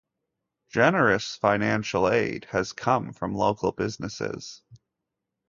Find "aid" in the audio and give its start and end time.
2.09-2.45